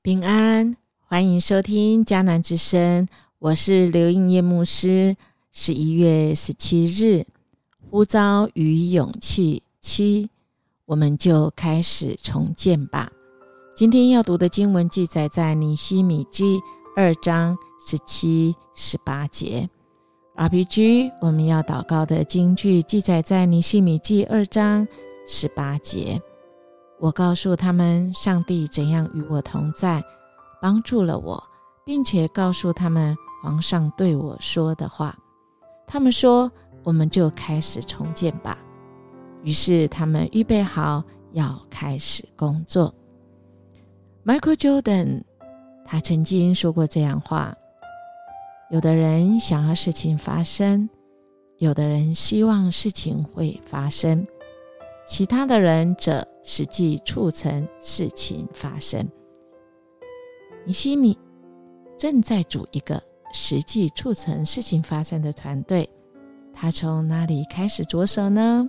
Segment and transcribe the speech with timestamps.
[0.00, 0.76] 平安，
[1.06, 3.08] 欢迎收听迦南之声，
[3.40, 5.16] 我是刘应业牧师。
[5.50, 7.26] 十一月十七日，
[7.90, 10.30] 呼召与勇气七，
[10.86, 13.10] 我们就开始重建吧。
[13.74, 16.60] 今天要读的经文记载在尼西米记
[16.96, 19.68] 二章十七、十八节。
[20.36, 24.86] RPG，我们要祷告的经句记载在尼西米记二章
[25.26, 26.22] 十八节。
[27.00, 30.02] 我告诉他们，上帝怎样与我同在，
[30.60, 31.42] 帮助了我，
[31.84, 35.16] 并且告诉他们皇上对我说的话。
[35.86, 36.50] 他们说
[36.82, 38.58] ：“我们就开始重建吧。”
[39.44, 42.92] 于是他们预备好要开始工作。
[44.24, 45.22] Michael Jordan
[45.86, 47.54] 他曾经说过这样话
[48.70, 50.90] ：“有的人想要事情发生，
[51.58, 54.26] 有的人希望事情会发生。”
[55.06, 59.06] 其他的人则实际促成事情发生。
[60.64, 61.16] 尼西米
[61.98, 63.02] 正在组一个
[63.34, 65.86] 实际促成事情发生的团队。
[66.54, 68.66] 他从哪里开始着手呢？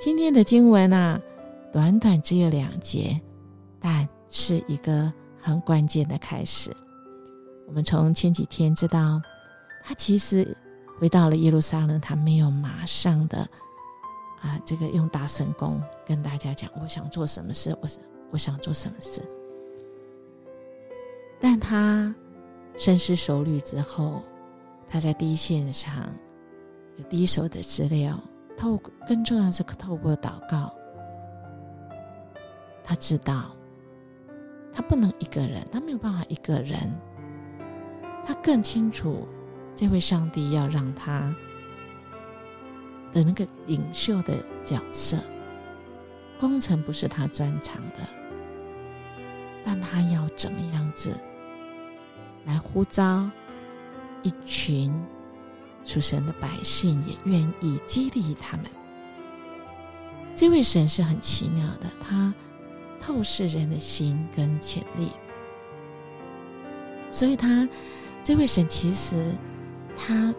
[0.00, 1.20] 今天的经文啊，
[1.74, 3.20] 短短只有两节，
[3.78, 6.74] 但是一个很关键的开始。
[7.66, 9.20] 我们从前几天知道，
[9.84, 10.56] 他其实
[10.98, 13.46] 回到了耶路撒冷，他没有马上的。
[14.40, 17.88] 啊，这个用大神功跟大家讲，我想做什么事，我
[18.30, 19.20] 我想做什么事。
[21.40, 22.14] 但他
[22.76, 24.22] 深思熟虑之后，
[24.86, 25.92] 他在第一线上
[26.96, 28.18] 有第一手的资料，
[28.56, 30.72] 透更重要是透过祷告，
[32.84, 33.50] 他知道
[34.72, 36.78] 他不能一个人，他没有办法一个人，
[38.24, 39.26] 他更清楚
[39.74, 41.34] 这位上帝要让他。
[43.12, 45.16] 的那个领袖的角色，
[46.38, 48.06] 工程不是他专长的，
[49.64, 51.18] 但他要怎么样子
[52.44, 53.28] 来呼召
[54.22, 54.92] 一群
[55.84, 58.66] 属神的百姓，也愿意激励他们。
[60.36, 62.32] 这位神是很奇妙的，他
[63.00, 65.10] 透视人的心跟潜力，
[67.10, 67.66] 所以他
[68.22, 69.32] 这位神其实
[69.96, 70.34] 他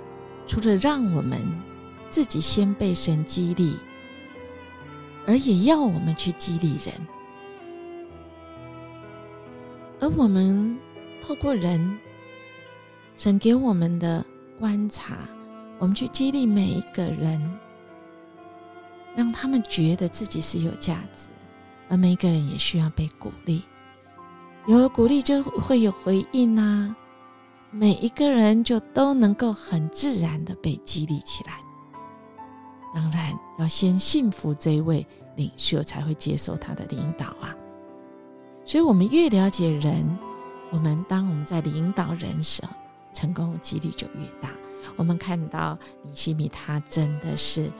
[0.45, 1.39] 除了让我们。
[2.09, 3.77] 自己先被神激励，
[5.27, 6.93] 而也要我们去激励人，
[9.99, 10.77] 而我们
[11.21, 11.99] 透过人
[13.15, 14.25] 神给我们的
[14.59, 15.17] 观察，
[15.77, 17.39] 我们去激励每一个人，
[19.15, 21.29] 让他们觉得自己是有价值，
[21.89, 23.61] 而每一个人也需要被鼓励。
[24.65, 26.95] 有了鼓励，就会有回应啊！
[27.71, 31.59] 每一个人就都能够很自然的被激励起来。
[32.93, 35.05] 当然要先信服这位
[35.35, 37.55] 领袖，才会接受他的领导啊。
[38.65, 40.17] 所以，我们越了解人，
[40.71, 42.63] 我们当我们在领导人时，
[43.13, 44.49] 成功的几率就越大。
[44.95, 47.71] 我们看到尼西米，他真的是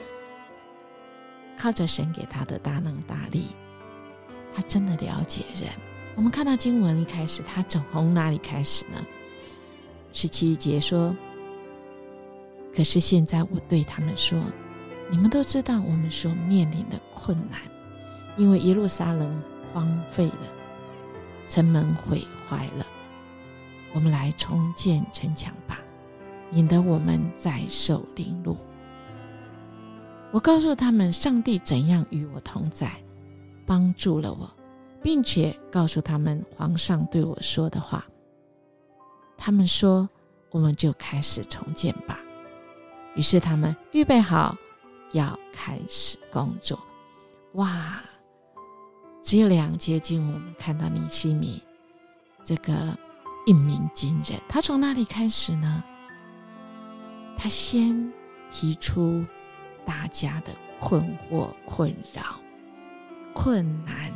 [1.56, 3.46] 靠着神给他的大能大力，
[4.54, 5.70] 他真的了解人。
[6.14, 9.04] 我们看到经文一开始，他从哪里开始呢？
[10.12, 11.14] 十七节说
[12.74, 14.40] ：“可是现在我对他们说。”
[15.10, 17.60] 你们都知道我们所面临的困难，
[18.36, 20.46] 因为耶路撒冷荒废了，
[21.48, 22.86] 城门毁坏了。
[23.92, 25.80] 我们来重建城墙吧，
[26.50, 28.56] 免得我们再受凌辱。
[30.30, 32.92] 我告诉他们，上帝怎样与我同在，
[33.66, 34.48] 帮助了我，
[35.02, 38.06] 并且告诉他们皇上对我说的话。
[39.36, 40.08] 他们说
[40.52, 42.20] ：“我们就开始重建吧。”
[43.16, 44.56] 于是他们预备好。
[45.12, 46.78] 要开始工作，
[47.54, 48.00] 哇！
[49.22, 51.62] 只有两节经，我们看到尼西米
[52.42, 52.96] 这个
[53.44, 54.40] 一鸣惊人。
[54.48, 55.84] 他从哪里开始呢？
[57.36, 58.12] 他先
[58.50, 59.24] 提出
[59.84, 62.40] 大家的困惑、困扰、
[63.34, 64.10] 困难。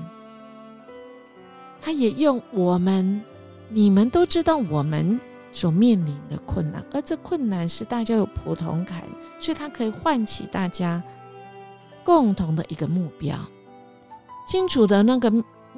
[1.82, 3.22] 他也用我们，
[3.68, 5.20] 你们都知道我们。
[5.54, 9.04] 所面临的困难，而这困难是大家有普通感，
[9.38, 11.02] 所以它可以唤起大家
[12.04, 13.38] 共同的一个目标。
[14.46, 15.30] 清楚的那个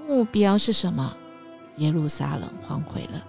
[0.08, 1.17] 目标是什么？
[1.76, 3.23] 耶路撒冷荒毁了，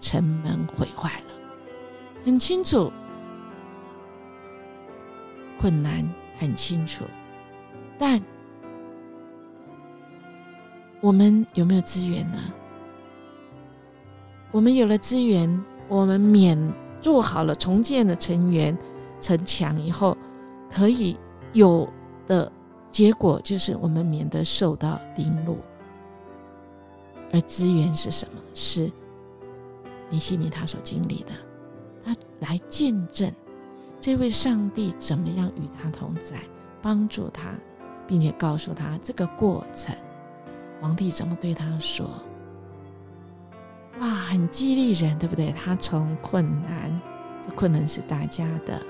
[0.00, 1.34] 城门毁坏了，
[2.24, 2.92] 很清楚。
[5.58, 7.04] 困难很清楚，
[8.00, 8.20] 但
[11.00, 12.38] 我们有没有资源呢？
[14.52, 16.56] 我们有了资源，我们免
[17.00, 18.76] 做好了重建的成员
[19.20, 20.16] 城墙以后，
[20.70, 21.16] 可以
[21.54, 21.88] 有
[22.26, 22.52] 的
[22.90, 25.58] 结果就是我们免得受到凌辱。
[27.32, 28.40] 而资源是什么？
[28.52, 28.92] 是
[30.10, 31.32] 尼西米他所经历的，
[32.04, 33.32] 他来见证
[33.98, 36.36] 这位上帝怎么样与他同在，
[36.82, 37.54] 帮助他，
[38.06, 39.96] 并且告诉他这个过程，
[40.78, 42.06] 皇帝怎么对他说。
[44.02, 45.52] 哇，很激励人，对不对？
[45.52, 47.00] 他从困难，
[47.40, 48.82] 这困难是大家的，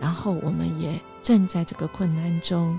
[0.00, 2.76] 然后我们也正在这个困难中，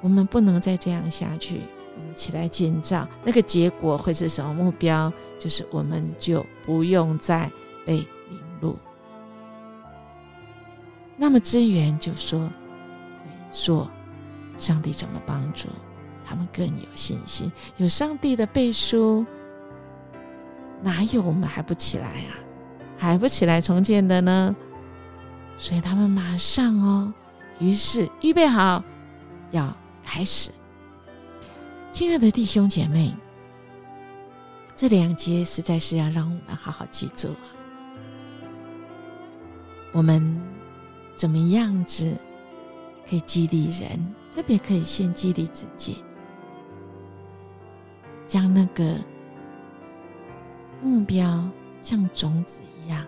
[0.00, 1.60] 我们不能再这样下去，
[1.94, 5.12] 我们起来建造，那个结果会是什么目标？
[5.38, 7.50] 就是我们就不用再
[7.84, 7.96] 被
[8.30, 8.78] 凌辱。
[11.18, 12.48] 那么资源就说，
[13.52, 13.90] 说
[14.56, 15.68] 上帝怎么帮助
[16.24, 19.22] 他们更有信心，有上帝的背书。
[20.86, 22.38] 哪有我们还不起来啊？
[22.96, 24.54] 还不起来重建的呢？
[25.58, 27.12] 所以他们马上哦，
[27.58, 28.84] 于是预备好
[29.50, 30.52] 要开始。
[31.90, 33.12] 亲爱的弟兄姐妹，
[34.76, 37.50] 这两节实在是要让我们好好记住啊！
[39.90, 40.40] 我们
[41.16, 42.16] 怎么样子
[43.10, 44.14] 可以激励人？
[44.32, 46.04] 特别可以先激励自己，
[48.24, 48.94] 将那个。
[50.82, 51.48] 目标
[51.82, 53.04] 像种子一样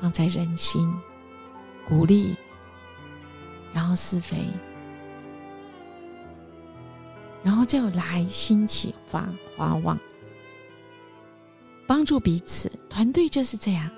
[0.00, 0.92] 放在人心，
[1.88, 2.36] 鼓励，
[3.72, 4.46] 然后施肥，
[7.42, 9.98] 然后就来兴起发花旺，
[11.86, 12.70] 帮助彼此。
[12.88, 13.90] 团队就是这样，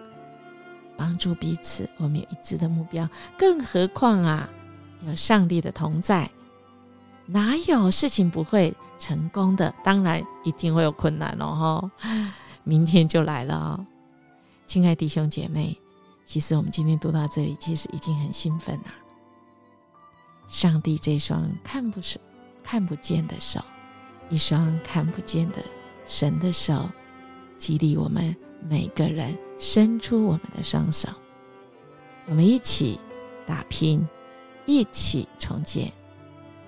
[0.96, 1.88] 帮助彼此。
[1.99, 3.08] 我们有一致的目标，
[3.38, 4.49] 更何况啊，
[5.06, 6.31] 有上帝的同在。
[7.32, 9.72] 哪有事情不会成功的？
[9.84, 11.90] 当然一定会有困难哦！
[12.00, 12.32] 哈，
[12.64, 13.86] 明天就来了，
[14.66, 15.78] 亲爱弟兄姐妹，
[16.24, 18.92] 其实我们今天读到这里，其实已经很兴奋了。
[20.48, 22.18] 上帝这双看不是
[22.64, 23.60] 看不见的手，
[24.28, 25.58] 一双看不见的
[26.04, 26.90] 神的手，
[27.56, 28.34] 激励我们
[28.68, 31.08] 每个人伸出我们的双手，
[32.26, 32.98] 我们一起
[33.46, 34.04] 打拼，
[34.66, 35.92] 一起重建。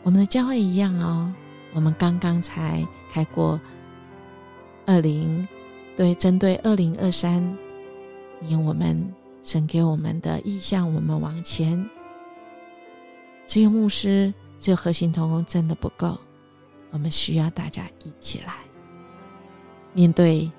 [0.03, 1.33] 我们的教会一样哦，
[1.73, 3.61] 我们刚刚才开过
[4.85, 5.47] 二零，
[5.97, 7.57] 对，针对二零二三
[8.41, 9.13] 年，我们
[9.45, 11.89] 神给我们的意向，我们往前。
[13.47, 16.19] 只有牧师，只有核心同工真的不够，
[16.91, 18.55] 我们需要大家一起来
[19.93, 20.51] 面对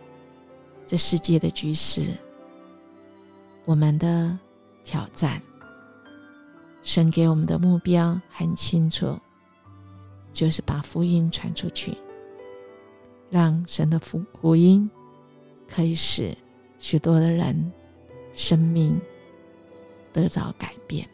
[0.87, 2.13] 这世界的局势，
[3.65, 4.39] 我们的
[4.85, 5.41] 挑战。
[6.81, 9.17] 神给我们的目标很清楚。
[10.33, 11.95] 就是把福音传出去，
[13.29, 14.89] 让神的福福音
[15.67, 16.35] 可以使
[16.79, 17.71] 许多的人
[18.33, 18.99] 生命
[20.11, 21.07] 得到改变。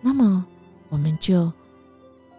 [0.00, 0.44] 那么，
[0.88, 1.52] 我们就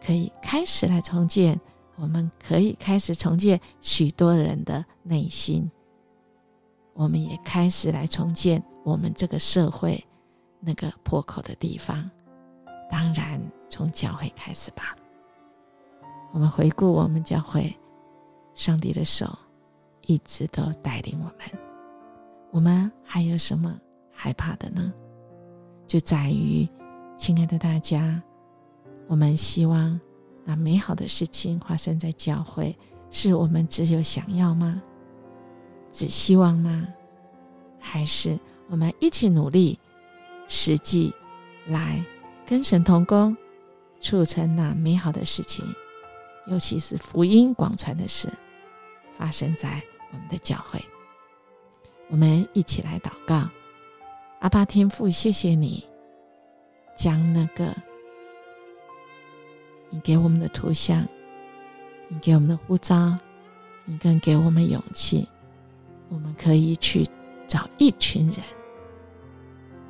[0.04, 1.60] 可以开始来重建，
[1.96, 5.70] 我们可以开始重建许多人的内心。
[6.94, 10.04] 我们也开始来重建我们这个社会
[10.60, 12.10] 那个破口的地方。
[12.90, 14.96] 当然，从教会开始吧。
[16.32, 17.74] 我们回顾我们教会，
[18.54, 19.28] 上帝的手
[20.06, 21.62] 一直都带领我们。
[22.52, 23.78] 我们还有什么
[24.12, 24.94] 害怕的呢？
[25.86, 26.68] 就在于，
[27.18, 28.22] 亲爱的大家，
[29.08, 30.00] 我们希望
[30.46, 32.76] 那美好的事情发生在教会，
[33.10, 34.82] 是我们只有想要吗？
[35.92, 36.88] 只希望吗？
[37.78, 39.78] 还是我们一起努力，
[40.48, 41.14] 实际
[41.68, 42.02] 来
[42.46, 43.36] 跟神同工，
[44.00, 45.66] 促成那美好的事情？
[46.48, 48.28] 尤其是福音广传的事，
[49.18, 49.82] 发生在
[50.12, 50.84] 我们的教会。
[52.10, 53.48] 我们一起来祷告：
[54.40, 55.86] 阿爸天父，谢谢你
[56.98, 57.74] 将那个
[59.90, 61.08] 你给我们的图像，
[62.08, 63.16] 你给我们的呼召，
[63.86, 65.28] 你更给我们勇气，
[66.10, 67.08] 我们可以去
[67.48, 68.40] 找一群人，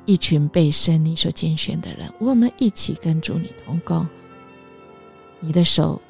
[0.04, 4.06] 一群被神你所拣选的人，我们一起跟主你同工，
[5.40, 6.00] 你的手。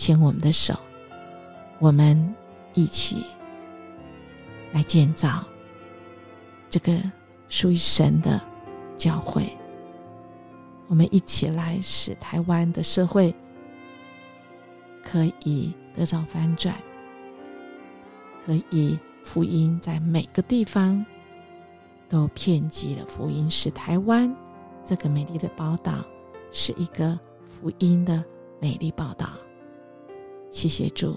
[0.00, 0.74] 牵我们的手，
[1.78, 2.34] 我们
[2.72, 3.22] 一起
[4.72, 5.44] 来建造
[6.70, 6.98] 这个
[7.50, 8.40] 属于神的
[8.96, 9.46] 教会。
[10.86, 13.34] 我们一起来使台湾的社会
[15.04, 16.74] 可以得到翻转，
[18.46, 21.04] 可以福音在每个地方
[22.08, 24.34] 都遍及了福音，使台湾
[24.82, 26.02] 这个美丽的宝岛
[26.50, 28.24] 是一个福音的
[28.62, 29.28] 美丽宝岛。
[30.50, 31.16] 谢谢主，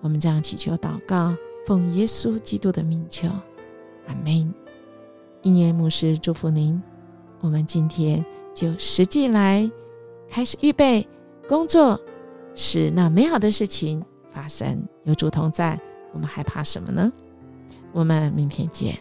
[0.00, 3.28] 我们这样祈求祷告，奉耶稣基督的名求，
[4.06, 4.52] 阿门。
[5.42, 6.82] 一年牧师祝福您，
[7.40, 9.70] 我们今天就实际来
[10.28, 11.06] 开始预备
[11.48, 12.00] 工作，
[12.54, 14.82] 使那美好的事情发生。
[15.04, 15.80] 有主同在，
[16.12, 17.12] 我们还怕什么呢？
[17.92, 18.98] 我们明天见。